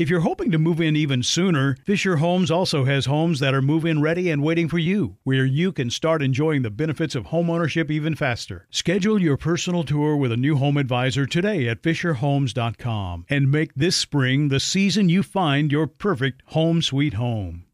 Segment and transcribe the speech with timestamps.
[0.00, 3.60] If you're hoping to move in even sooner, Fisher Homes also has homes that are
[3.60, 7.24] move in ready and waiting for you, where you can start enjoying the benefits of
[7.26, 8.66] homeownership even faster.
[8.70, 13.94] Schedule your personal tour with a new home advisor today at FisherHomes.com and make this
[13.94, 17.66] spring the season you find your perfect home sweet home.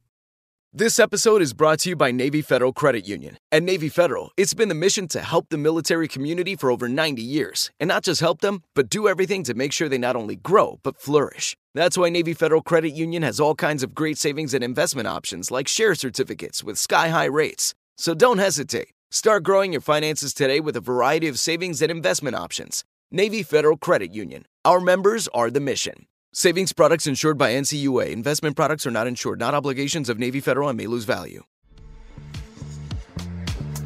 [0.73, 3.39] This episode is brought to you by Navy Federal Credit Union.
[3.51, 7.23] At Navy Federal, it's been the mission to help the military community for over 90
[7.23, 7.70] years.
[7.81, 10.79] And not just help them, but do everything to make sure they not only grow,
[10.83, 11.56] but flourish.
[11.77, 15.51] That's why Navy Federal Credit Union has all kinds of great savings and investment options
[15.51, 17.75] like share certificates with sky high rates.
[17.99, 18.95] So don't hesitate.
[19.11, 22.83] Start growing your finances today with a variety of savings and investment options.
[23.11, 24.47] Navy Federal Credit Union.
[24.65, 26.07] Our members are the mission.
[26.33, 28.11] Savings products insured by NCUA.
[28.11, 31.43] Investment products are not insured, not obligations of Navy Federal and may lose value.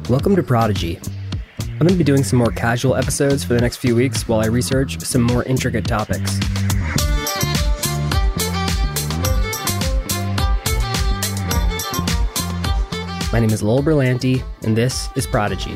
[0.09, 0.97] Welcome to Prodigy.
[1.59, 4.39] I'm going to be doing some more casual episodes for the next few weeks while
[4.39, 6.39] I research some more intricate topics.
[13.31, 15.73] My name is Lowell Berlanti, and this is Prodigy.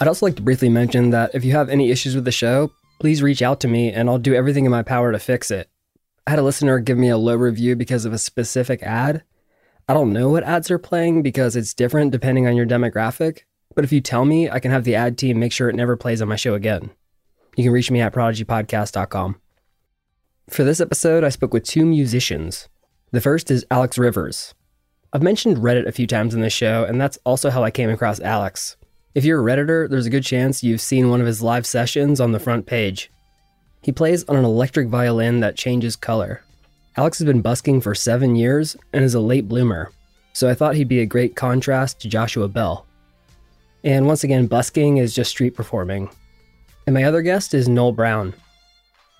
[0.00, 2.72] I'd also like to briefly mention that if you have any issues with the show,
[2.98, 5.70] please reach out to me and I'll do everything in my power to fix it.
[6.26, 9.22] I had a listener give me a low review because of a specific ad.
[9.88, 13.40] I don't know what ads are playing because it's different depending on your demographic,
[13.74, 15.96] but if you tell me, I can have the ad team make sure it never
[15.96, 16.90] plays on my show again.
[17.56, 19.40] You can reach me at prodigypodcast.com.
[20.50, 22.68] For this episode, I spoke with two musicians.
[23.12, 24.54] The first is Alex Rivers.
[25.12, 27.90] I've mentioned Reddit a few times in this show, and that's also how I came
[27.90, 28.78] across Alex.
[29.14, 32.18] If you're a Redditor, there's a good chance you've seen one of his live sessions
[32.18, 33.10] on the front page.
[33.82, 36.42] He plays on an electric violin that changes color.
[36.96, 39.92] Alex has been busking for seven years and is a late bloomer,
[40.32, 42.86] so I thought he'd be a great contrast to Joshua Bell.
[43.84, 46.08] And once again, busking is just street performing.
[46.86, 48.32] And my other guest is Noel Brown.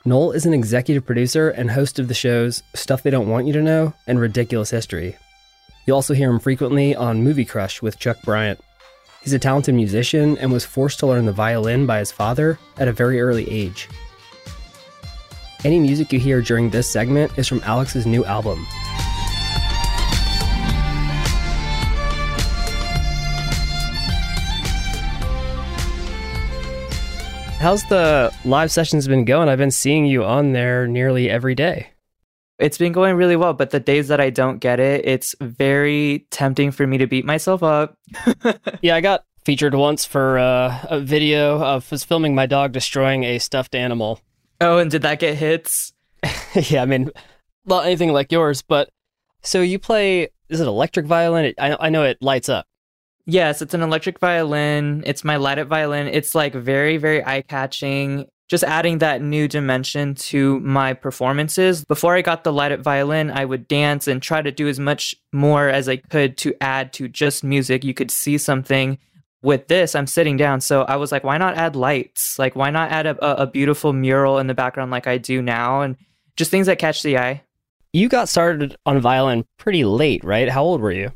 [0.05, 3.53] Noel is an executive producer and host of the shows Stuff They Don't Want You
[3.55, 5.17] to Know and Ridiculous History.
[5.87, 8.61] You'll also hear him frequently on Movie Crush with Chuck Bryant.
[9.23, 12.87] He's a talented musician and was forced to learn the violin by his father at
[12.87, 13.89] a very early age.
[15.65, 18.65] Any music you hear during this segment is from Alex's new album.
[27.59, 29.49] How's the live sessions been going?
[29.49, 31.91] I've been seeing you on there nearly every day.
[32.61, 36.25] It's been going really well, but the days that I don't get it, it's very
[36.31, 37.99] tempting for me to beat myself up.
[38.81, 43.25] yeah, I got featured once for uh, a video of was filming my dog destroying
[43.25, 44.21] a stuffed animal.
[44.61, 45.93] Oh, and did that get hits?
[46.55, 47.11] yeah, I mean,
[47.67, 48.89] not anything like yours, but
[49.43, 50.29] so you play?
[50.49, 51.47] Is it electric violin?
[51.47, 52.68] It, I I know it lights up.
[53.29, 55.05] Yes, it's an electric violin.
[55.07, 56.09] It's my light up violin.
[56.09, 61.85] It's like very very eye catching just adding that new dimension to my performances.
[61.85, 64.81] Before I got the light up violin, I would dance and try to do as
[64.81, 67.85] much more as I could to add to just music.
[67.85, 68.99] You could see something.
[69.41, 70.61] With this, I'm sitting down.
[70.61, 72.41] So I was like, why not add lights?
[72.41, 75.83] Like, why not add a, a beautiful mural in the background like I do now?
[75.83, 75.97] And
[76.37, 77.43] just things that catch the eye.
[77.93, 80.49] You got started on violin pretty late, right?
[80.49, 81.13] How old were you?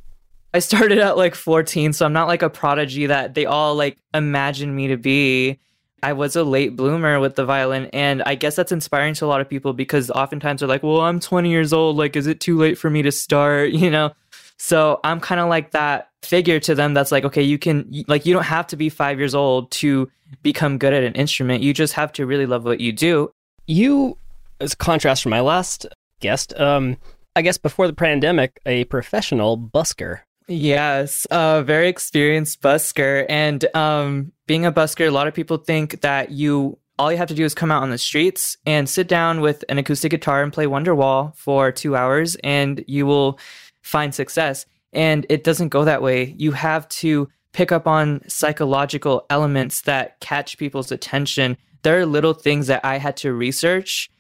[0.54, 3.98] I started at like 14, so I'm not like a prodigy that they all like
[4.12, 5.58] imagine me to be.
[6.02, 7.86] I was a late bloomer with the violin.
[7.92, 11.00] And I guess that's inspiring to a lot of people because oftentimes they're like, well,
[11.00, 11.96] I'm 20 years old.
[11.96, 13.72] Like, is it too late for me to start?
[13.82, 14.12] You know?
[14.58, 18.26] So I'm kind of like that figure to them that's like, okay, you can, like,
[18.26, 20.08] you don't have to be five years old to
[20.42, 21.64] become good at an instrument.
[21.64, 23.32] You just have to really love what you do.
[23.66, 24.16] You,
[24.60, 25.86] as contrast from my last
[26.20, 26.96] guest, um,
[27.34, 30.20] I guess before the pandemic, a professional busker.
[30.54, 33.24] Yes, a very experienced busker.
[33.30, 37.28] And um, being a busker, a lot of people think that you all you have
[37.28, 40.42] to do is come out on the streets and sit down with an acoustic guitar
[40.42, 43.38] and play Wonderwall for two hours, and you will
[43.80, 44.66] find success.
[44.92, 46.34] And it doesn't go that way.
[46.36, 51.56] You have to pick up on psychological elements that catch people's attention.
[51.80, 54.10] There are little things that I had to research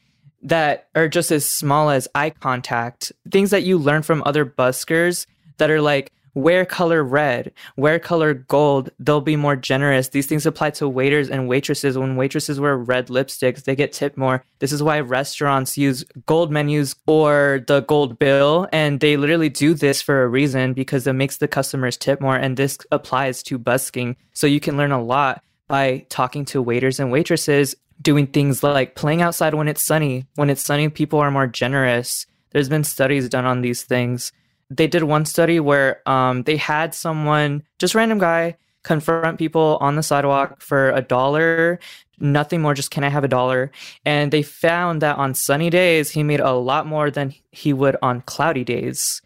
[0.40, 5.26] that are just as small as eye contact, things that you learn from other buskers
[5.58, 10.08] that are like, wear color red, wear color gold, they'll be more generous.
[10.08, 11.98] These things apply to waiters and waitresses.
[11.98, 14.44] When waitresses wear red lipsticks, they get tipped more.
[14.58, 18.68] This is why restaurants use gold menus or the gold bill.
[18.72, 22.36] And they literally do this for a reason because it makes the customers tip more.
[22.36, 24.16] And this applies to busking.
[24.32, 28.94] So you can learn a lot by talking to waiters and waitresses, doing things like
[28.94, 30.26] playing outside when it's sunny.
[30.34, 32.26] When it's sunny, people are more generous.
[32.50, 34.32] There's been studies done on these things
[34.76, 39.96] they did one study where um, they had someone, just random guy, confront people on
[39.96, 41.78] the sidewalk for a dollar,
[42.18, 43.70] nothing more, just can I have a dollar?
[44.04, 47.96] And they found that on sunny days, he made a lot more than he would
[48.02, 49.22] on cloudy days.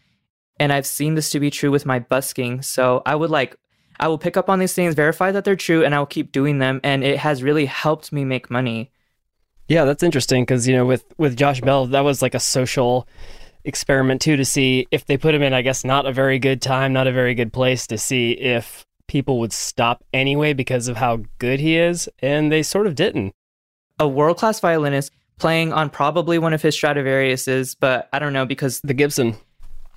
[0.59, 2.61] And I've seen this to be true with my busking.
[2.61, 3.55] So I would like,
[3.99, 6.31] I will pick up on these things, verify that they're true, and I will keep
[6.31, 6.79] doing them.
[6.83, 8.91] And it has really helped me make money.
[9.67, 13.07] Yeah, that's interesting because, you know, with, with Josh Bell, that was like a social
[13.67, 16.61] experiment too to see if they put him in, I guess, not a very good
[16.61, 20.97] time, not a very good place to see if people would stop anyway because of
[20.97, 22.09] how good he is.
[22.19, 23.33] And they sort of didn't.
[23.99, 28.45] A world class violinist playing on probably one of his Stradivariuses, but I don't know
[28.45, 29.35] because the Gibson.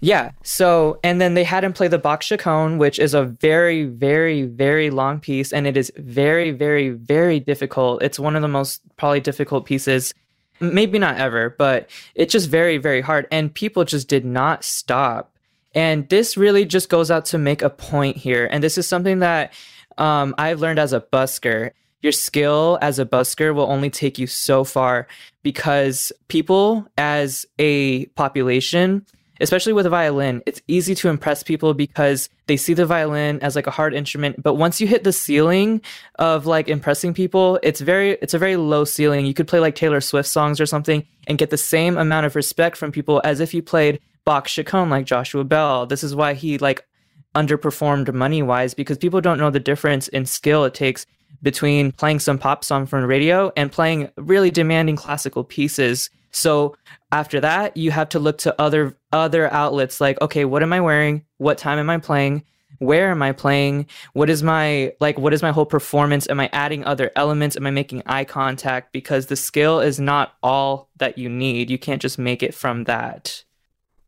[0.01, 0.31] Yeah.
[0.43, 4.43] So, and then they had him play the Bach Chaconne, which is a very, very,
[4.45, 5.53] very long piece.
[5.53, 8.03] And it is very, very, very difficult.
[8.03, 10.15] It's one of the most probably difficult pieces
[10.61, 13.27] maybe not ever, but it's just very, very hard.
[13.31, 15.33] And people just did not stop.
[15.75, 18.49] And this really just goes out to make a point here.
[18.51, 19.53] And this is something that
[19.99, 21.71] um, I've learned as a busker.
[22.03, 25.07] Your skill as a busker will only take you so far
[25.43, 29.05] because people as a population
[29.41, 33.57] especially with a violin, it's easy to impress people because they see the violin as
[33.57, 34.43] like a hard instrument.
[34.43, 35.81] But once you hit the ceiling
[36.19, 39.27] of like impressing people, it's very it's a very low ceiling.
[39.27, 42.37] You could play like Taylor Swift songs or something and get the same amount of
[42.37, 45.87] respect from people as if you played Bach Chaconne like Joshua Bell.
[45.87, 46.87] This is why he like
[47.35, 51.07] underperformed money wise because people don't know the difference in skill it takes
[51.43, 56.77] between playing some pop song from radio and playing really demanding classical pieces so
[57.13, 60.81] after that, you have to look to other other outlets like, okay, what am I
[60.81, 61.25] wearing?
[61.39, 62.45] What time am I playing?
[62.79, 63.87] Where am I playing?
[64.15, 66.29] What is my like what is my whole performance?
[66.31, 67.57] Am I adding other elements?
[67.57, 68.93] Am I making eye contact?
[68.93, 71.71] Because the skill is not all that you need.
[71.71, 73.45] You can't just make it from that.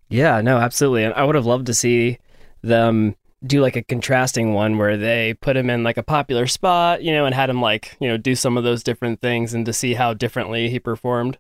[0.08, 1.04] Yeah, no, absolutely.
[1.04, 2.18] And I would have loved to see
[2.62, 7.02] them do like a contrasting one where they put him in like a popular spot,
[7.02, 9.66] you know, and had him like, you know, do some of those different things and
[9.66, 11.38] to see how differently he performed.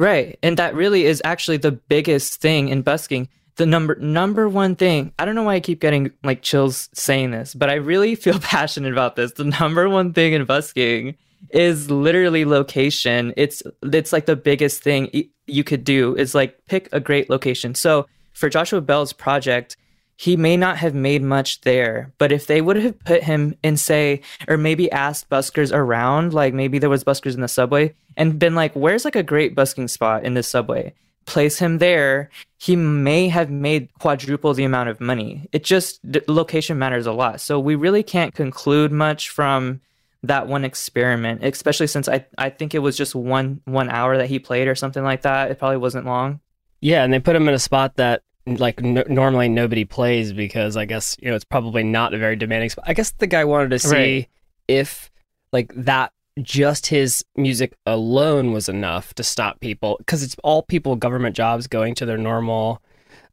[0.00, 0.38] Right.
[0.42, 3.28] And that really is actually the biggest thing in busking.
[3.56, 7.32] The number number one thing, I don't know why I keep getting like chills saying
[7.32, 9.32] this, but I really feel passionate about this.
[9.32, 11.18] The number one thing in busking
[11.50, 13.34] is literally location.
[13.36, 15.10] It's it's like the biggest thing
[15.46, 17.74] you could do is like pick a great location.
[17.74, 19.76] So for Joshua Bell's project,
[20.20, 23.78] he may not have made much there, but if they would have put him in,
[23.78, 28.38] say, or maybe asked buskers around, like maybe there was buskers in the subway, and
[28.38, 30.92] been like, "Where's like a great busking spot in this subway?"
[31.24, 32.28] Place him there,
[32.58, 35.48] he may have made quadruple the amount of money.
[35.52, 39.80] It just location matters a lot, so we really can't conclude much from
[40.22, 44.28] that one experiment, especially since I I think it was just one one hour that
[44.28, 45.50] he played or something like that.
[45.50, 46.40] It probably wasn't long.
[46.82, 50.76] Yeah, and they put him in a spot that like n- normally nobody plays because
[50.76, 52.84] I guess you know it's probably not a very demanding spot.
[52.88, 54.28] I guess the guy wanted to see right.
[54.68, 55.10] if
[55.52, 60.96] like that just his music alone was enough to stop people because it's all people
[60.96, 62.80] government jobs going to their normal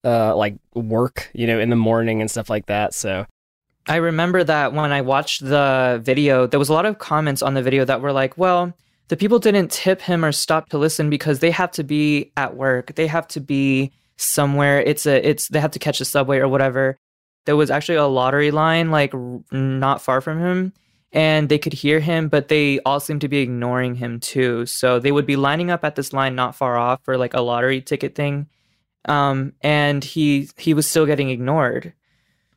[0.03, 3.25] uh like work you know in the morning and stuff like that so
[3.89, 7.53] I remember that when I watched the video there was a lot of comments on
[7.53, 8.73] the video that were like well
[9.07, 12.55] the people didn't tip him or stop to listen because they have to be at
[12.55, 14.81] work they have to be somewhere.
[14.81, 16.97] It's a it's they have to catch the subway or whatever.
[17.45, 19.13] There was actually a lottery line like
[19.51, 20.73] not far from him
[21.13, 24.65] and they could hear him but they all seemed to be ignoring him too.
[24.65, 27.41] So they would be lining up at this line not far off for like a
[27.41, 28.47] lottery ticket thing.
[29.05, 31.93] Um and he he was still getting ignored.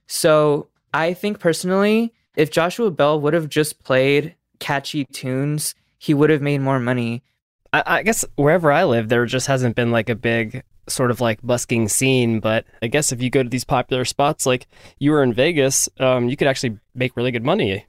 [0.07, 6.31] So I think personally if Joshua Bell would have just played catchy tunes, he would
[6.31, 7.23] have made more money.
[7.73, 11.21] I, I, guess wherever I live, there just hasn't been like a big sort of
[11.21, 12.41] like busking scene.
[12.41, 14.67] But I guess if you go to these popular spots, like
[14.99, 17.87] you were in Vegas, um, you could actually make really good money.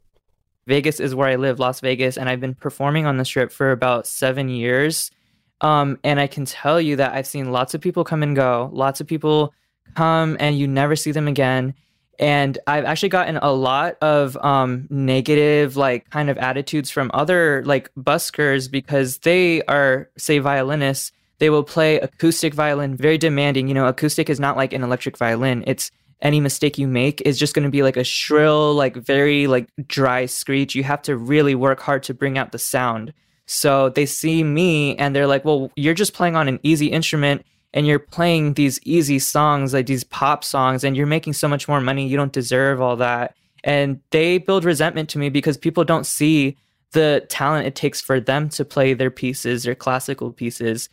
[0.68, 3.72] Vegas is where I live, Las Vegas, and I've been performing on the strip for
[3.72, 5.12] about seven years.
[5.60, 8.70] Um, and I can tell you that I've seen lots of people come and go,
[8.74, 9.54] lots of people
[9.96, 11.74] come and you never see them again.
[12.20, 17.64] And I've actually gotten a lot of um, negative, like, kind of attitudes from other,
[17.66, 21.12] like, buskers because they are, say, violinists.
[21.42, 23.68] They will play acoustic violin, very demanding.
[23.68, 25.64] You know, acoustic is not like an electric violin.
[25.66, 25.90] It's
[26.22, 29.68] any mistake you make is just going to be like a shrill, like, very, like,
[29.88, 30.76] dry screech.
[30.76, 33.12] You have to really work hard to bring out the sound.
[33.48, 37.44] So they see me and they're like, well, you're just playing on an easy instrument
[37.74, 41.68] and you're playing these easy songs, like these pop songs, and you're making so much
[41.68, 42.08] more money.
[42.08, 43.36] You don't deserve all that.
[43.64, 46.56] And they build resentment to me because people don't see
[46.92, 50.88] the talent it takes for them to play their pieces, their classical pieces.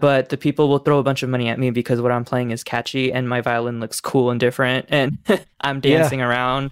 [0.00, 2.50] But the people will throw a bunch of money at me because what I'm playing
[2.50, 5.18] is catchy and my violin looks cool and different and
[5.60, 6.26] I'm dancing yeah.
[6.26, 6.70] around.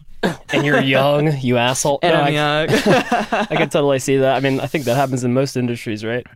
[0.52, 1.99] And you're young, you asshole.
[2.02, 2.68] And no, I'm I, young.
[3.50, 4.37] I can totally see that.
[4.37, 6.26] I mean, I think that happens in most industries, right?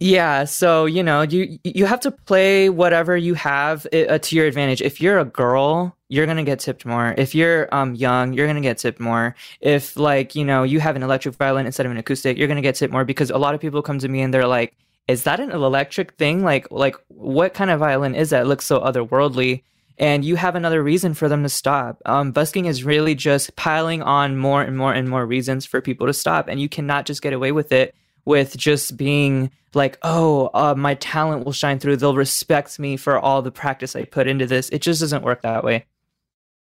[0.00, 4.46] Yeah, so you know, you you have to play whatever you have uh, to your
[4.46, 4.82] advantage.
[4.82, 7.14] If you're a girl, you're gonna get tipped more.
[7.16, 9.36] If you're um young, you're gonna get tipped more.
[9.60, 12.60] If like you know you have an electric violin instead of an acoustic, you're gonna
[12.60, 14.74] get tipped more because a lot of people come to me and they're like,
[15.08, 16.42] "Is that an electric thing?
[16.42, 18.42] Like like what kind of violin is that?
[18.42, 19.62] It looks so otherworldly."
[19.96, 22.02] And you have another reason for them to stop.
[22.04, 26.08] Um, busking is really just piling on more and more and more reasons for people
[26.08, 27.94] to stop, and you cannot just get away with it
[28.24, 31.96] with just being like, oh, uh, my talent will shine through.
[31.96, 34.68] They'll respect me for all the practice I put into this.
[34.70, 35.86] It just doesn't work that way.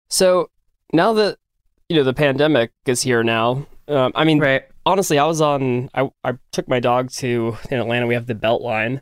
[0.09, 0.49] So
[0.93, 1.37] now that
[1.87, 4.63] you know the pandemic is here now, um, I mean, right.
[4.85, 5.89] Honestly, I was on.
[5.93, 8.07] I I took my dog to in Atlanta.
[8.07, 9.01] We have the Beltline.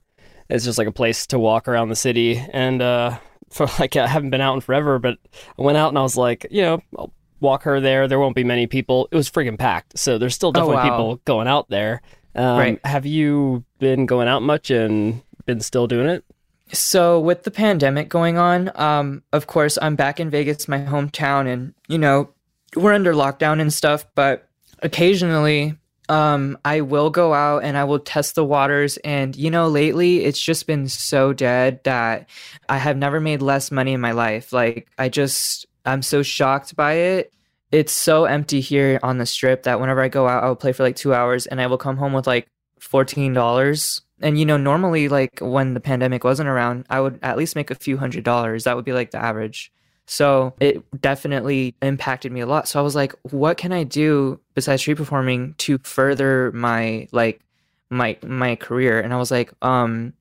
[0.50, 3.20] It's just like a place to walk around the city, and uh,
[3.50, 5.18] for like I haven't been out in forever, but
[5.58, 8.08] I went out and I was like, you know, I'll walk her there.
[8.08, 9.08] There won't be many people.
[9.12, 10.90] It was friggin' packed, so there's still oh, definitely oh, wow.
[10.90, 12.02] people going out there.
[12.36, 12.86] Um, right.
[12.86, 16.24] Have you been going out much and been still doing it?
[16.72, 21.52] So with the pandemic going on, um, of course, I'm back in Vegas, my hometown,
[21.52, 22.30] and you know
[22.76, 24.06] we're under lockdown and stuff.
[24.16, 24.47] But
[24.80, 25.76] occasionally,
[26.10, 28.98] um, I will go out and I will test the waters.
[28.98, 32.30] And you know, lately it's just been so dead that
[32.70, 34.54] I have never made less money in my life.
[34.54, 37.34] Like I just I'm so shocked by it
[37.72, 40.72] it's so empty here on the strip that whenever I go out, I will play
[40.72, 42.48] for like two hours and I will come home with like
[42.80, 44.02] fourteen dollars.
[44.22, 47.70] And you know, normally like when the pandemic wasn't around, I would at least make
[47.70, 48.64] a few hundred dollars.
[48.64, 49.72] That would be like the average.
[50.08, 52.68] So it definitely impacted me a lot.
[52.68, 57.42] So I was like, what can I do besides street performing to further my like
[57.90, 59.00] my my career?
[59.00, 60.14] And I was like, um,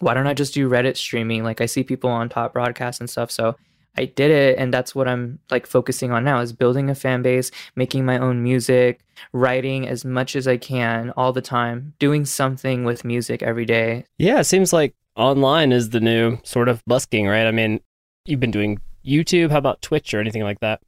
[0.00, 1.44] why don't I just do Reddit streaming?
[1.44, 3.30] Like I see people on top broadcast and stuff.
[3.30, 3.56] So
[3.96, 7.22] I did it and that's what I'm like focusing on now is building a fan
[7.22, 9.00] base, making my own music,
[9.32, 14.06] writing as much as I can all the time, doing something with music every day.
[14.18, 17.46] Yeah, it seems like online is the new sort of busking, right?
[17.46, 17.80] I mean,
[18.26, 20.80] you've been doing YouTube, how about Twitch or anything like that?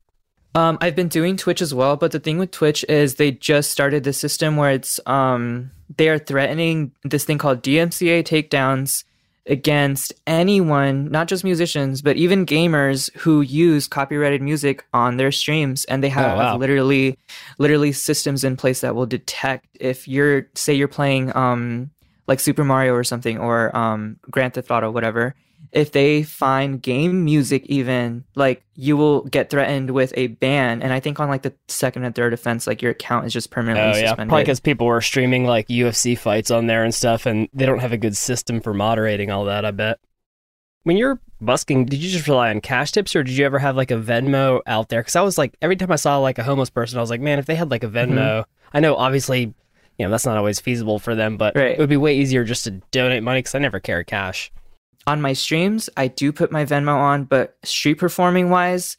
[0.54, 3.70] Um, I've been doing Twitch as well, but the thing with Twitch is they just
[3.70, 9.04] started the system where it's um they are threatening this thing called DMCA takedowns
[9.46, 15.84] against anyone, not just musicians, but even gamers who use copyrighted music on their streams.
[15.84, 16.56] And they have oh, wow.
[16.56, 17.16] literally,
[17.58, 21.90] literally systems in place that will detect if you're, say, you're playing um,
[22.26, 25.34] like Super Mario or something, or um, Grand Theft Auto, whatever
[25.72, 30.92] if they find game music even like you will get threatened with a ban and
[30.92, 34.00] i think on like the second and third offense like your account is just permanently
[34.00, 34.08] oh, yeah.
[34.08, 37.66] suspended probably because people were streaming like ufc fights on there and stuff and they
[37.66, 39.98] don't have a good system for moderating all that i bet
[40.82, 43.76] when you're busking did you just rely on cash tips or did you ever have
[43.76, 46.44] like a venmo out there because i was like every time i saw like a
[46.44, 48.76] homeless person i was like man if they had like a venmo mm-hmm.
[48.76, 49.54] i know obviously
[49.98, 51.72] you know that's not always feasible for them but right.
[51.72, 54.50] it would be way easier just to donate money because i never carry cash
[55.06, 58.96] on my streams, I do put my Venmo on, but street performing wise,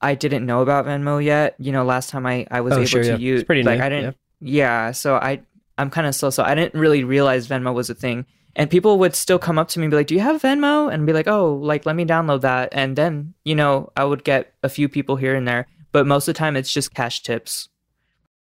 [0.00, 1.54] I didn't know about Venmo yet.
[1.58, 3.16] You know, last time I, I was oh, able sure, to yeah.
[3.16, 3.84] use it's pretty like new.
[3.84, 4.86] I didn't yeah.
[4.86, 5.40] yeah, so I
[5.78, 8.26] I'm kind of slow, so I didn't really realize Venmo was a thing.
[8.58, 10.92] And people would still come up to me and be like, "Do you have Venmo?"
[10.92, 14.24] And be like, "Oh, like let me download that." And then, you know, I would
[14.24, 17.22] get a few people here and there, but most of the time it's just cash
[17.22, 17.68] tips.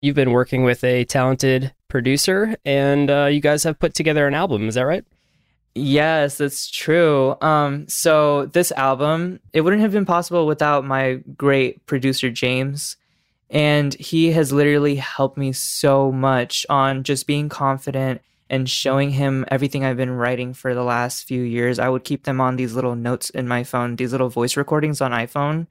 [0.03, 4.35] You've been working with a talented producer and uh, you guys have put together an
[4.35, 5.05] album, is that right?
[5.79, 7.37] Yes, that's true.
[7.43, 12.97] Um, so this album, it wouldn't have been possible without my great producer James.
[13.51, 19.45] And he has literally helped me so much on just being confident and showing him
[19.49, 21.79] everything I've been writing for the last few years.
[21.79, 25.03] I would keep them on these little notes in my phone, these little voice recordings
[25.03, 25.67] on iPhone.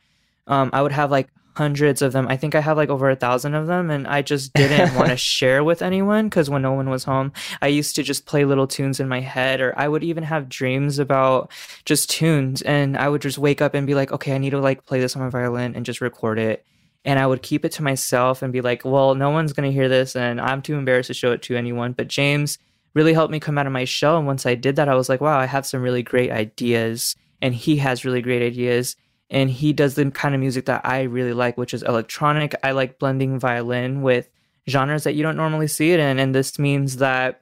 [0.45, 2.27] Um, I would have like hundreds of them.
[2.27, 5.09] I think I have like over a thousand of them, and I just didn't want
[5.09, 7.31] to share with anyone because when no one was home,
[7.61, 10.49] I used to just play little tunes in my head, or I would even have
[10.49, 11.51] dreams about
[11.85, 14.59] just tunes, and I would just wake up and be like, okay, I need to
[14.59, 16.65] like play this on my violin and just record it.
[17.05, 19.87] And I would keep it to myself and be like, well, no one's gonna hear
[19.87, 21.93] this, and I'm too embarrassed to show it to anyone.
[21.93, 22.57] But James
[22.93, 25.07] really helped me come out of my shell, and once I did that, I was
[25.07, 28.97] like, wow, I have some really great ideas, and he has really great ideas
[29.29, 32.55] and he does the kind of music that I really like, which is electronic.
[32.63, 34.29] I like blending violin with
[34.69, 37.41] genres that you don't normally see it in, and this means that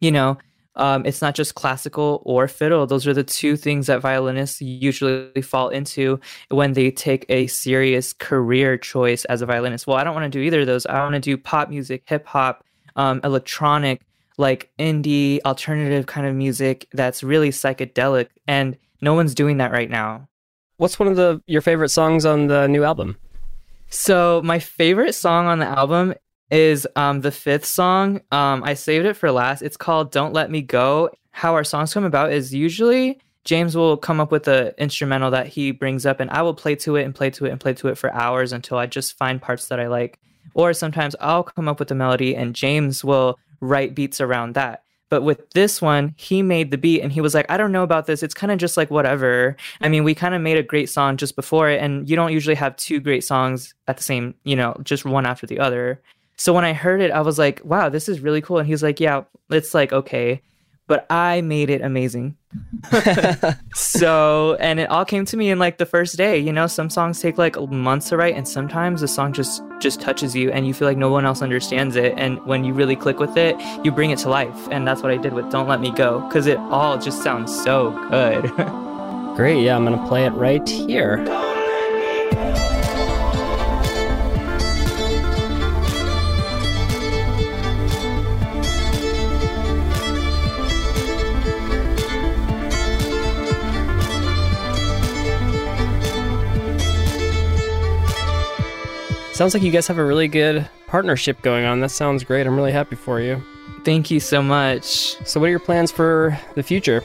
[0.00, 0.38] you know
[0.76, 2.86] um, it's not just classical or fiddle.
[2.86, 8.12] Those are the two things that violinists usually fall into when they take a serious
[8.12, 9.86] career choice as a violinist.
[9.86, 10.86] Well, I don't want to do either of those.
[10.86, 12.64] I want to do pop music, hip hop,
[12.96, 14.02] um, electronic,
[14.38, 18.28] like indie, alternative kind of music that's really psychedelic.
[18.46, 20.28] And no one's doing that right now.
[20.80, 23.18] What's one of the your favorite songs on the new album?
[23.90, 26.14] So my favorite song on the album
[26.50, 28.22] is um, the fifth song.
[28.32, 29.60] Um, I saved it for last.
[29.60, 33.98] It's called "Don't Let Me Go." How our songs come about is usually James will
[33.98, 37.04] come up with an instrumental that he brings up, and I will play to it
[37.04, 39.66] and play to it and play to it for hours until I just find parts
[39.66, 40.18] that I like.
[40.54, 44.82] Or sometimes I'll come up with a melody, and James will write beats around that.
[45.10, 47.82] But with this one, he made the beat and he was like, I don't know
[47.82, 48.22] about this.
[48.22, 49.56] It's kind of just like whatever.
[49.82, 52.32] I mean, we kind of made a great song just before it, and you don't
[52.32, 56.00] usually have two great songs at the same, you know, just one after the other.
[56.36, 58.58] So when I heard it, I was like, wow, this is really cool.
[58.58, 60.40] And he's like, yeah, it's like, okay
[60.90, 62.36] but I made it amazing.
[63.74, 66.36] so, and it all came to me in like the first day.
[66.36, 70.00] You know, some songs take like months to write, and sometimes the song just just
[70.00, 72.14] touches you, and you feel like no one else understands it.
[72.16, 73.54] And when you really click with it,
[73.84, 74.68] you bring it to life.
[74.72, 77.54] And that's what I did with "Don't Let Me Go" because it all just sounds
[77.62, 78.50] so good.
[79.36, 81.24] Great, yeah, I'm gonna play it right here.
[99.40, 101.80] Sounds like you guys have a really good partnership going on.
[101.80, 102.46] That sounds great.
[102.46, 103.42] I'm really happy for you.
[103.86, 105.16] Thank you so much.
[105.26, 107.02] So, what are your plans for the future?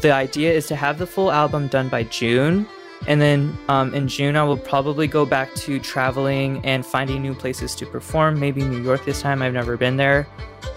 [0.00, 2.66] The idea is to have the full album done by June.
[3.06, 7.32] And then um, in June, I will probably go back to traveling and finding new
[7.32, 8.40] places to perform.
[8.40, 9.40] Maybe New York this time.
[9.40, 10.26] I've never been there.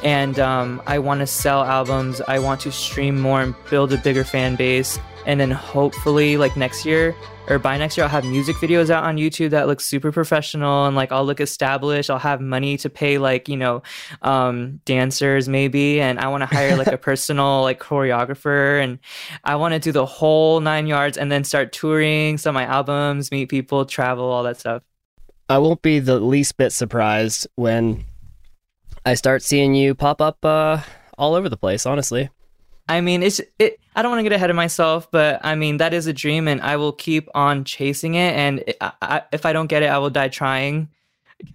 [0.04, 2.22] And um, I want to sell albums.
[2.28, 5.00] I want to stream more and build a bigger fan base.
[5.26, 7.16] And then hopefully, like next year,
[7.48, 10.86] or by next year I'll have music videos out on YouTube that look super professional
[10.86, 12.10] and like I'll look established.
[12.10, 13.84] I'll have money to pay like, you know,
[14.22, 19.00] um, dancers maybe and I want to hire like a personal like choreographer and
[19.44, 22.66] I want to do the whole 9 yards and then start touring some of my
[22.66, 24.84] albums, meet people, travel, all that stuff.
[25.48, 28.06] I won't be the least bit surprised when
[29.06, 30.82] I start seeing you pop up uh,
[31.18, 32.30] all over the place, honestly.
[32.88, 33.80] I mean, it's it.
[33.96, 36.48] I don't want to get ahead of myself, but I mean that is a dream,
[36.48, 38.36] and I will keep on chasing it.
[38.36, 40.90] And I, I, if I don't get it, I will die trying.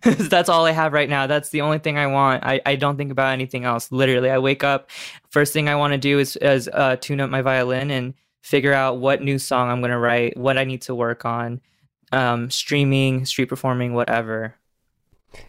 [0.03, 1.27] Because that's all I have right now.
[1.27, 2.45] That's the only thing I want.
[2.45, 3.91] I, I don't think about anything else.
[3.93, 4.91] Literally, I wake up.
[5.29, 8.73] First thing I want to do is is uh, tune up my violin and figure
[8.73, 11.61] out what new song I'm going to write, what I need to work on,
[12.11, 14.55] um, streaming, street performing, whatever.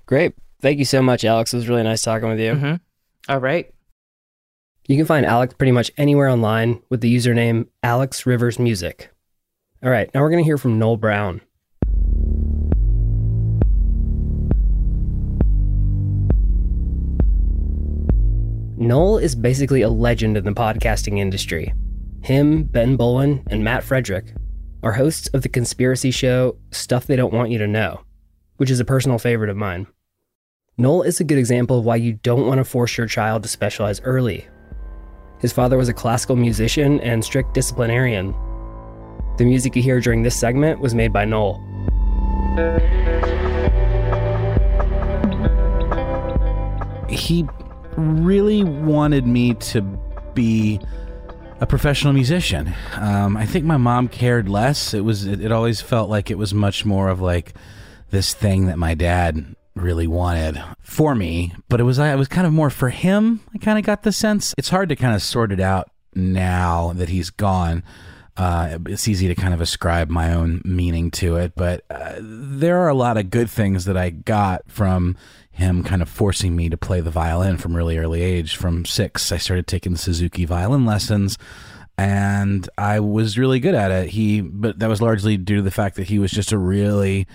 [0.05, 0.33] Great.
[0.61, 1.53] Thank you so much, Alex.
[1.53, 2.53] It was really nice talking with you.
[2.53, 2.75] Mm-hmm.
[3.29, 3.73] All right.
[4.91, 9.09] You can find Alex pretty much anywhere online with the username Alex Rivers Music.
[9.81, 11.39] All right, now we're going to hear from Noel Brown.
[18.75, 21.73] Noel is basically a legend in the podcasting industry.
[22.21, 24.33] Him, Ben Bowlin, and Matt Frederick
[24.83, 28.01] are hosts of the conspiracy show Stuff They Don't Want You to Know,
[28.57, 29.87] which is a personal favorite of mine.
[30.77, 33.47] Noel is a good example of why you don't want to force your child to
[33.47, 34.49] specialize early
[35.41, 38.35] his father was a classical musician and strict disciplinarian.
[39.37, 41.59] The music you hear during this segment was made by Noel.
[47.09, 47.47] He
[47.97, 49.81] really wanted me to
[50.33, 50.79] be
[51.59, 52.73] a professional musician.
[52.95, 54.93] Um, I think my mom cared less.
[54.93, 57.53] It was it, it always felt like it was much more of like
[58.09, 62.47] this thing that my dad really wanted for me, but it was I was kind
[62.47, 63.41] of more for him.
[63.53, 64.53] I kind of got the sense.
[64.57, 67.83] It's hard to kind of sort it out now that he's gone.
[68.37, 72.79] Uh, it's easy to kind of ascribe my own meaning to it, but uh, there
[72.79, 75.17] are a lot of good things that I got from
[75.51, 78.55] him kind of forcing me to play the violin from really early age.
[78.55, 81.37] From six, I started taking Suzuki violin lessons
[81.97, 84.09] and I was really good at it.
[84.09, 87.27] He, but that was largely due to the fact that he was just a really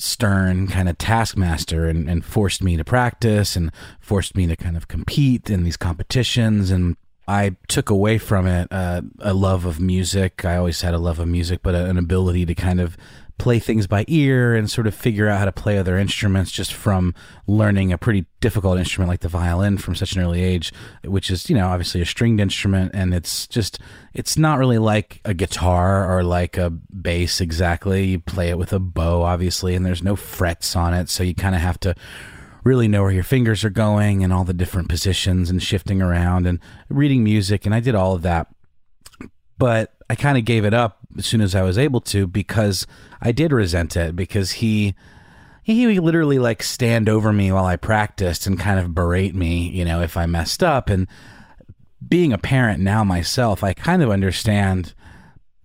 [0.00, 4.76] stern kind of taskmaster and, and forced me to practice and forced me to kind
[4.76, 6.96] of compete in these competitions and
[7.28, 10.44] I took away from it uh, a love of music.
[10.44, 12.96] I always had a love of music, but an ability to kind of
[13.40, 16.74] play things by ear and sort of figure out how to play other instruments just
[16.74, 17.14] from
[17.46, 20.74] learning a pretty difficult instrument like the violin from such an early age,
[21.04, 22.90] which is, you know, obviously a stringed instrument.
[22.92, 23.78] And it's just,
[24.12, 28.04] it's not really like a guitar or like a bass exactly.
[28.04, 31.08] You play it with a bow, obviously, and there's no frets on it.
[31.08, 31.94] So you kind of have to
[32.62, 36.46] really know where your fingers are going and all the different positions and shifting around
[36.46, 36.58] and
[36.90, 37.64] reading music.
[37.64, 38.48] And I did all of that.
[39.60, 42.86] But I kind of gave it up as soon as I was able to because
[43.20, 44.94] I did resent it because he
[45.62, 49.68] he would literally like stand over me while I practiced and kind of berate me,
[49.68, 51.06] you know, if I messed up and
[52.08, 54.94] being a parent now myself, I kind of understand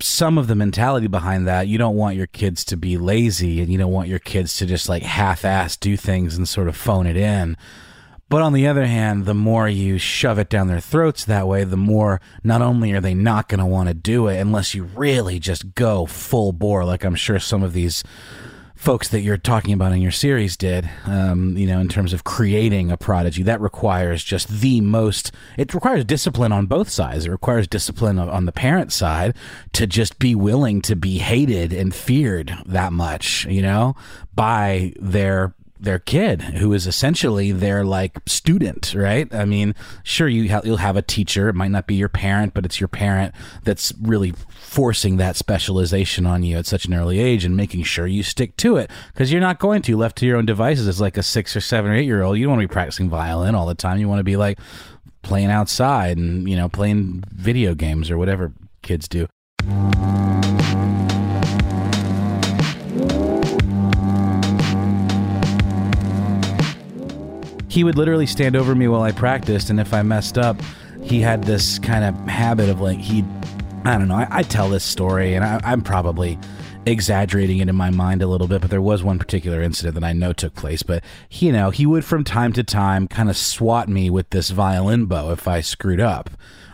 [0.02, 1.68] some of the mentality behind that.
[1.68, 4.66] You don't want your kids to be lazy and you don't want your kids to
[4.66, 7.56] just like half ass do things and sort of phone it in.
[8.28, 11.64] But on the other hand, the more you shove it down their throats that way,
[11.64, 14.84] the more not only are they not going to want to do it unless you
[14.84, 18.04] really just go full bore, like I'm sure some of these
[18.76, 22.24] folks that you're talking about in your series did, um, you know, in terms of
[22.24, 23.42] creating a prodigy.
[23.44, 27.26] That requires just the most, it requires discipline on both sides.
[27.26, 29.36] It requires discipline on the parent side
[29.74, 33.96] to just be willing to be hated and feared that much, you know,
[34.34, 35.56] by their
[35.86, 39.34] their kid who is essentially their like student right?
[39.34, 41.50] I mean sure you ha- you'll have a teacher.
[41.50, 46.26] It might not be your parent but it's your parent that's really forcing that specialization
[46.26, 49.32] on you at such an early age and making sure you stick to it because
[49.32, 49.96] you're not going to.
[49.96, 52.38] Left to your own devices as like a six or seven or eight year old
[52.38, 54.00] you don't want to be practicing violin all the time.
[54.00, 54.60] You want to be like
[55.22, 59.28] playing outside and you know playing video games or whatever kids do
[67.76, 70.62] he would literally stand over me while I practiced, and if I messed up,
[71.04, 73.26] he had this kind of habit of like he,
[73.84, 74.16] I don't know.
[74.16, 76.40] I, I tell this story, and I, I'm probably
[76.86, 80.06] exaggerating it in my mind a little bit, but there was one particular incident that
[80.06, 80.84] I know took place.
[80.84, 84.52] But you know, he would from time to time kind of swat me with this
[84.52, 86.30] violin bow if I screwed up,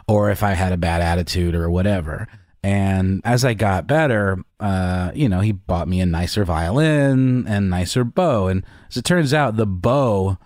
[0.07, 2.27] or if I had a bad attitude or whatever.
[2.61, 7.71] And as I got better, uh, you know, he bought me a nicer violin and
[7.71, 8.49] nicer bow.
[8.49, 10.37] And as it turns out, the bow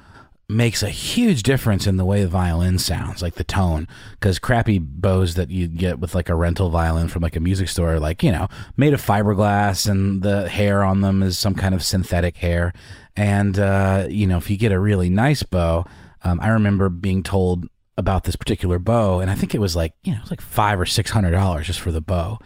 [0.47, 3.87] makes a huge difference in the way the violin sounds, like the tone.
[4.13, 7.67] Because crappy bows that you get with like a rental violin from like a music
[7.67, 11.73] store, like, you know, made of fiberglass and the hair on them is some kind
[11.73, 12.73] of synthetic hair.
[13.15, 15.85] And, uh, you know, if you get a really nice bow,
[16.23, 19.93] um, I remember being told about this particular bow, and I think it was like,
[20.03, 22.39] you know, it was like five or six hundred dollars just for the bow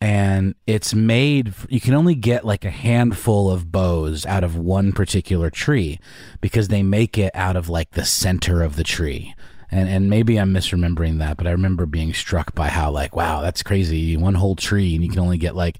[0.00, 4.92] and it's made you can only get like a handful of bows out of one
[4.92, 5.98] particular tree
[6.40, 9.34] because they make it out of like the center of the tree.
[9.70, 13.42] And and maybe I'm misremembering that but I remember being struck by how like wow
[13.42, 14.16] that's crazy.
[14.16, 15.78] One whole tree and you can only get like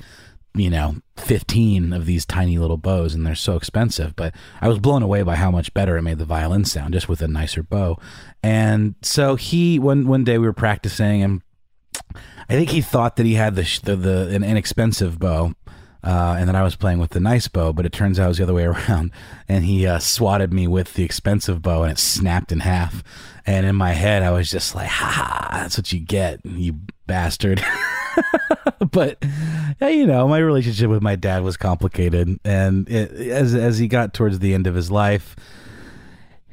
[0.54, 4.16] you know 15 of these tiny little bows and they're so expensive.
[4.16, 7.09] But I was blown away by how much better it made the violin sound just
[7.09, 7.98] with a nicer bow.
[8.42, 11.42] And so he one one day we were practicing and
[12.49, 15.55] I think he thought that he had the the, the an inexpensive bow,
[16.03, 18.29] uh, and that I was playing with the nice bow, but it turns out it
[18.29, 19.11] was the other way around.
[19.49, 23.03] And he uh, swatted me with the expensive bow, and it snapped in half.
[23.47, 25.49] And in my head, I was just like, "Ha ha!
[25.53, 27.64] That's what you get, you bastard."
[28.90, 29.23] but
[29.81, 34.14] you know, my relationship with my dad was complicated, and it, as as he got
[34.14, 35.35] towards the end of his life,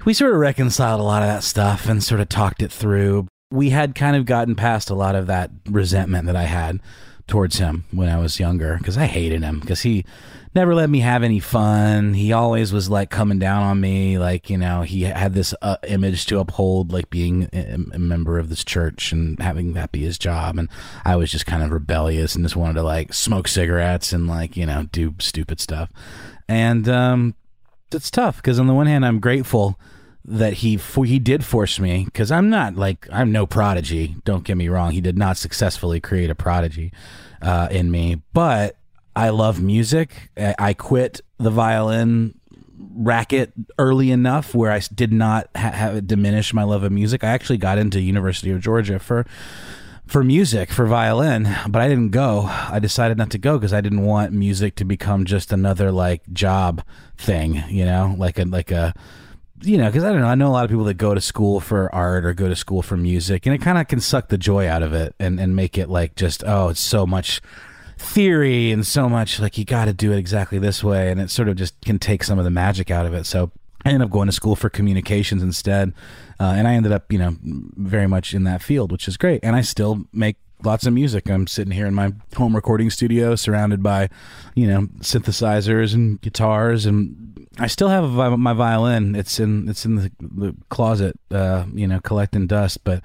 [0.06, 3.28] we sort of reconciled a lot of that stuff and sort of talked it through
[3.52, 6.80] we had kind of gotten past a lot of that resentment that I had
[7.28, 10.06] towards him when I was younger because I hated him because he
[10.54, 12.14] never let me have any fun.
[12.14, 15.78] He always was like coming down on me, like you know he had this uh,
[15.88, 20.02] image to uphold, like being a, a, member of this church and having that be
[20.02, 20.58] his job.
[20.58, 20.70] And
[21.04, 24.56] I was just kind of rebellious and just wanted to like smoke cigarettes and like
[24.56, 25.90] you know do stupid stuff.
[26.48, 27.36] And um,
[27.92, 29.80] it's tough because on the one hand I'm grateful
[30.28, 34.16] that he he did force me because I'm not like I'm no prodigy.
[34.26, 34.92] Don't get me wrong.
[34.92, 36.92] He did not successfully create a prodigy
[37.42, 38.78] uh, in me, but
[39.16, 40.32] I love music.
[40.38, 42.40] I quit the violin
[42.78, 47.24] racket early enough where I did not ha- have it diminish my love of music.
[47.24, 49.26] I actually got into University of Georgia for
[50.08, 52.44] for music for violin, but I didn't go.
[52.46, 56.22] I decided not to go because I didn't want music to become just another like
[56.32, 56.84] job
[57.18, 58.94] thing, you know, like a like a
[59.62, 60.28] you know, because I don't know.
[60.28, 62.56] I know a lot of people that go to school for art or go to
[62.56, 65.40] school for music, and it kind of can suck the joy out of it and,
[65.40, 67.42] and make it like just, oh, it's so much
[67.98, 71.30] theory and so much like you got to do it exactly this way, and it
[71.30, 73.26] sort of just can take some of the magic out of it.
[73.26, 73.52] So
[73.86, 75.94] I ended up going to school for communications instead,
[76.40, 79.40] uh, and I ended up, you know, very much in that field, which is great.
[79.44, 81.30] And I still make lots of music.
[81.30, 84.10] I'm sitting here in my home recording studio, surrounded by,
[84.56, 89.16] you know, synthesizers and guitars, and I still have my violin.
[89.16, 93.04] It's in it's in the, the closet, uh, you know, collecting dust, but.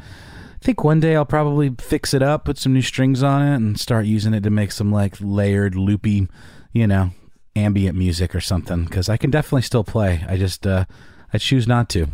[0.52, 3.56] I think one day I'll probably fix it up, put some new strings on it,
[3.56, 6.28] and start using it to make some like layered, loopy,
[6.74, 7.12] you know,
[7.56, 8.84] ambient music or something.
[8.84, 10.22] Because I can definitely still play.
[10.28, 10.84] I just uh,
[11.32, 12.08] I choose not to.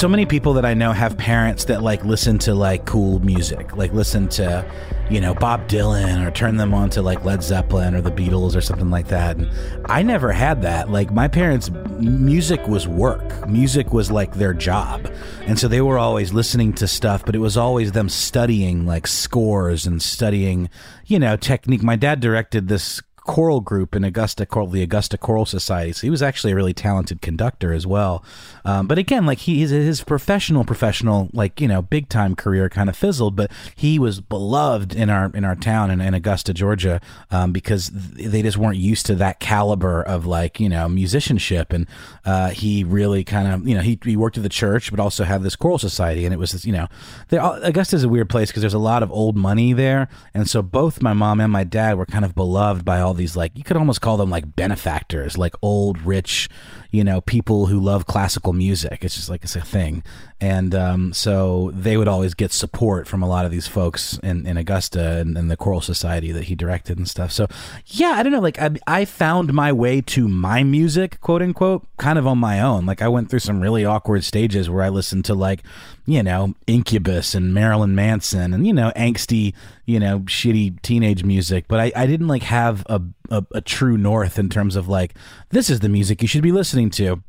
[0.00, 3.76] So many people that I know have parents that like listen to like cool music,
[3.76, 4.64] like listen to,
[5.10, 8.56] you know, Bob Dylan or turn them on to like Led Zeppelin or the Beatles
[8.56, 9.36] or something like that.
[9.36, 9.50] And
[9.84, 10.88] I never had that.
[10.88, 13.46] Like my parents, music was work.
[13.46, 15.06] Music was like their job.
[15.42, 19.06] And so they were always listening to stuff, but it was always them studying like
[19.06, 20.70] scores and studying,
[21.04, 21.82] you know, technique.
[21.82, 25.92] My dad directed this choral group in Augusta called the Augusta Choral Society.
[25.92, 28.24] So he was actually a really talented conductor as well.
[28.64, 32.68] Um, but again, like he his, his professional professional like you know big time career
[32.68, 36.52] kind of fizzled, but he was beloved in our in our town in, in Augusta,
[36.52, 41.72] Georgia, um, because they just weren't used to that caliber of like you know musicianship,
[41.72, 41.86] and
[42.24, 45.22] uh, he really kind of you know he he worked at the church, but also
[45.22, 46.88] had this choral society, and it was you know
[47.30, 50.62] Augusta is a weird place because there's a lot of old money there, and so
[50.62, 53.62] both my mom and my dad were kind of beloved by all these like you
[53.62, 56.48] could almost call them like benefactors, like old rich
[56.90, 58.98] you know, people who love classical music.
[59.02, 60.02] It's just like it's a thing.
[60.40, 64.46] And um, so they would always get support from a lot of these folks in,
[64.46, 67.30] in Augusta and, and, the choral society that he directed and stuff.
[67.30, 67.46] So,
[67.86, 68.40] yeah, I don't know.
[68.40, 72.58] Like, I, I found my way to my music, quote unquote, kind of on my
[72.60, 72.86] own.
[72.86, 75.62] Like, I went through some really awkward stages where I listened to, like,
[76.06, 79.52] you know, Incubus and Marilyn Manson and, you know, angsty,
[79.84, 81.66] you know, shitty teenage music.
[81.68, 85.14] But I, I didn't, like, have a, a, a true north in terms of, like,
[85.50, 87.22] this is the music you should be listening to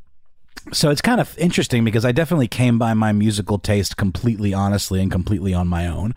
[0.72, 5.02] so it's kind of interesting because I definitely came by my musical taste completely honestly
[5.02, 6.14] and completely on my own.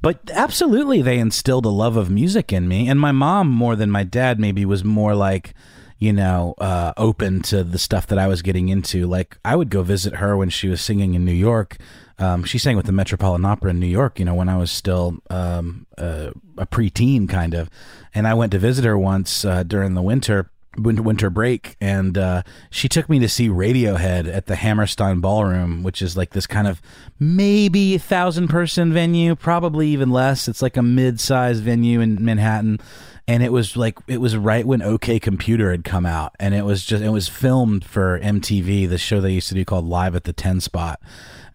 [0.00, 2.88] But absolutely, they instilled a love of music in me.
[2.88, 5.54] And my mom, more than my dad, maybe was more like,
[5.98, 9.06] you know, uh, open to the stuff that I was getting into.
[9.06, 11.76] Like, I would go visit her when she was singing in New York.
[12.18, 14.72] Um, she sang with the Metropolitan Opera in New York, you know, when I was
[14.72, 17.70] still um, uh, a preteen, kind of.
[18.12, 22.42] And I went to visit her once uh, during the winter winter break and uh,
[22.70, 26.66] she took me to see radiohead at the hammerstein ballroom which is like this kind
[26.66, 26.80] of
[27.18, 30.48] maybe thousand person venue probably even less.
[30.48, 32.80] It's like a mid-sized venue in manhattan
[33.28, 36.64] and it was like it was right when OK Computer had come out, and it
[36.64, 40.16] was just it was filmed for MTV, the show they used to do called Live
[40.16, 41.00] at the Ten Spot,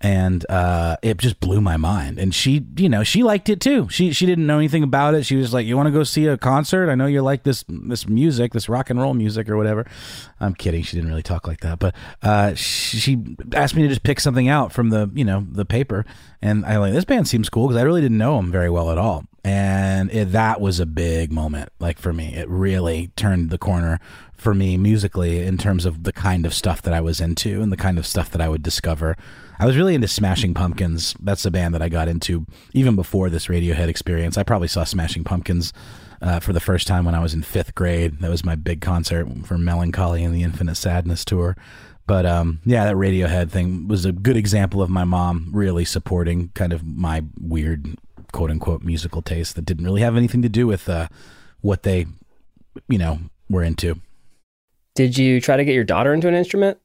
[0.02, 2.20] and uh, it just blew my mind.
[2.20, 3.90] And she, you know, she liked it too.
[3.90, 5.26] She she didn't know anything about it.
[5.26, 6.90] She was like, "You want to go see a concert?
[6.90, 9.86] I know you like this this music, this rock and roll music or whatever."
[10.40, 10.84] I'm kidding.
[10.84, 13.18] She didn't really talk like that, but uh, she,
[13.54, 16.06] asked me to just pick something out from the you know the paper,
[16.42, 18.92] and I like this band seems cool because I really didn't know them very well
[18.92, 19.26] at all.
[19.44, 22.36] And it, that was a big moment, like for me.
[22.36, 24.00] It really turned the corner
[24.34, 27.72] for me musically in terms of the kind of stuff that I was into and
[27.72, 29.16] the kind of stuff that I would discover
[29.60, 31.16] I was really into Smashing Pumpkins.
[31.20, 34.38] That's the band that I got into even before this Radiohead experience.
[34.38, 35.74] I probably saw Smashing Pumpkins
[36.22, 38.20] uh, for the first time when I was in fifth grade.
[38.20, 41.58] That was my big concert for Melancholy and the Infinite Sadness tour.
[42.06, 46.50] But um, yeah, that Radiohead thing was a good example of my mom really supporting
[46.50, 47.98] kind of my weird
[48.32, 51.08] quote unquote musical taste that didn't really have anything to do with uh,
[51.62, 52.06] what they,
[52.88, 54.00] you know, were into.
[54.96, 56.80] Did you try to get your daughter into an instrument?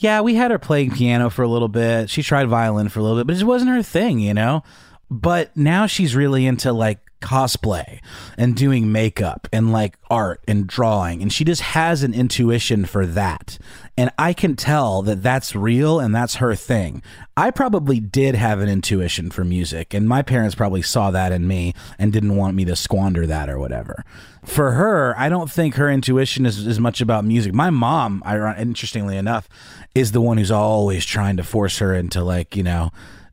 [0.00, 2.08] Yeah, we had her playing piano for a little bit.
[2.08, 4.62] She tried violin for a little bit, but it wasn't her thing, you know?
[5.10, 8.00] But now she's really into like cosplay
[8.38, 13.04] and doing makeup and like art and drawing and she just has an intuition for
[13.04, 13.58] that
[13.96, 17.02] and i can tell that that's real and that's her thing
[17.36, 21.46] i probably did have an intuition for music and my parents probably saw that in
[21.46, 24.02] me and didn't want me to squander that or whatever
[24.42, 28.22] for her i don't think her intuition is as much about music my mom
[28.58, 29.46] interestingly enough
[29.94, 32.90] is the one who's always trying to force her into like you know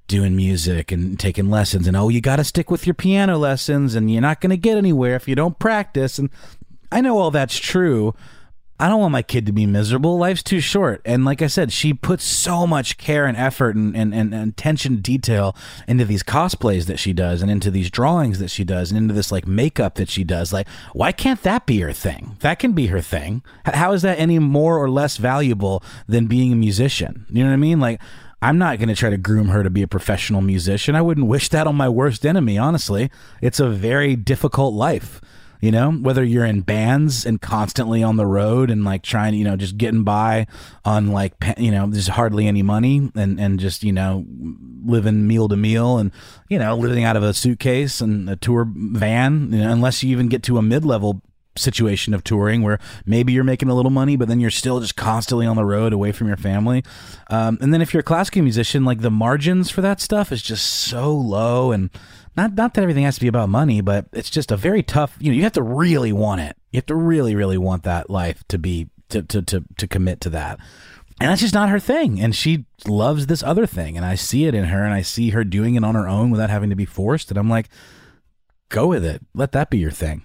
[0.07, 1.87] doing music and taking lessons.
[1.87, 4.57] And oh you got to stick with your piano lessons and you're not going to
[4.57, 6.17] get anywhere if you don't practice.
[6.17, 6.29] And
[6.91, 8.13] I know all that's true
[8.79, 10.17] I don't want my kid to be miserable.
[10.19, 11.01] Life's too short.
[11.03, 14.97] And like I said, she puts so much care and effort and, and, and, attention
[14.97, 15.55] to detail
[15.87, 19.15] into these cosplays that she does and into these drawings that she does and into
[19.15, 20.53] this like makeup that she does.
[20.53, 22.37] Like, why can't that be her thing?
[22.41, 23.41] That can be her thing.
[23.65, 27.25] How is that any more or less valuable than being a musician?
[27.29, 27.79] You know what I mean?
[27.79, 27.99] Like,
[28.43, 30.95] I'm not going to try to groom her to be a professional musician.
[30.95, 33.09] I wouldn't wish that on my worst enemy, honestly.
[33.41, 35.19] It's a very difficult life
[35.61, 39.43] you know whether you're in bands and constantly on the road and like trying you
[39.43, 40.47] know just getting by
[40.85, 44.25] on like you know there's hardly any money and and just you know
[44.85, 46.11] living meal to meal and
[46.49, 50.11] you know living out of a suitcase and a tour van you know, unless you
[50.11, 51.21] even get to a mid-level
[51.57, 54.95] situation of touring where maybe you're making a little money, but then you're still just
[54.95, 56.83] constantly on the road away from your family.
[57.29, 60.41] Um, and then if you're a classical musician, like the margins for that stuff is
[60.41, 61.89] just so low and
[62.38, 65.17] not not that everything has to be about money, but it's just a very tough.
[65.19, 66.56] You know, you have to really want it.
[66.71, 70.21] You have to really, really want that life to be to to to to commit
[70.21, 70.60] to that.
[71.19, 72.21] And that's just not her thing.
[72.21, 73.97] And she loves this other thing.
[73.97, 76.30] And I see it in her and I see her doing it on her own
[76.30, 77.32] without having to be forced.
[77.32, 77.69] And I'm like,
[78.69, 79.26] go with it.
[79.34, 80.23] Let that be your thing.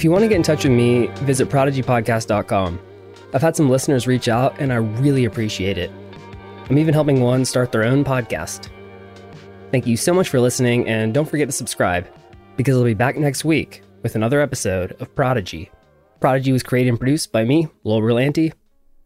[0.00, 2.80] If you want to get in touch with me, visit prodigypodcast.com.
[3.34, 5.90] I've had some listeners reach out and I really appreciate it.
[6.70, 8.70] I'm even helping one start their own podcast.
[9.70, 12.08] Thank you so much for listening and don't forget to subscribe
[12.56, 15.70] because I'll be back next week with another episode of Prodigy.
[16.18, 18.54] Prodigy was created and produced by me, Lowell Berlanti.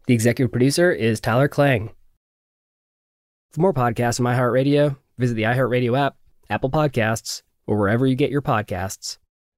[0.07, 1.89] The executive producer is Tyler Klang.
[3.51, 6.15] For more podcasts on iHeartRadio, visit the iHeartRadio app,
[6.49, 9.17] Apple Podcasts, or wherever you get your podcasts.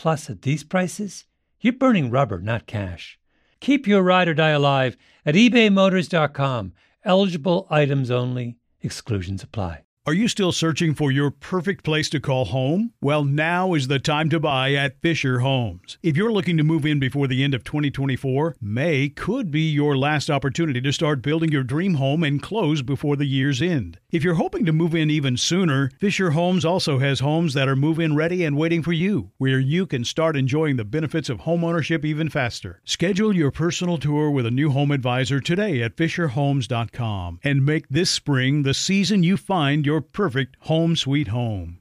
[0.00, 1.26] Plus, at these prices,
[1.60, 3.18] you're burning rubber, not cash.
[3.60, 6.72] Keep your ride or die alive at ebaymotors.com.
[7.04, 9.82] Eligible items only, exclusions apply.
[10.06, 12.94] Are you still searching for your perfect place to call home?
[13.02, 15.98] Well, now is the time to buy at Fischer Homes.
[16.02, 19.98] If you're looking to move in before the end of 2024, May could be your
[19.98, 23.99] last opportunity to start building your dream home and close before the year's end.
[24.12, 27.76] If you're hoping to move in even sooner, Fischer Homes also has homes that are
[27.76, 31.42] move in ready and waiting for you, where you can start enjoying the benefits of
[31.42, 32.80] homeownership even faster.
[32.84, 38.10] Schedule your personal tour with a new home advisor today at FischerHomes.com and make this
[38.10, 41.78] spring the season you find your perfect home sweet home.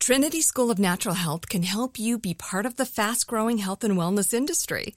[0.00, 3.84] Trinity School of Natural Health can help you be part of the fast growing health
[3.84, 4.96] and wellness industry.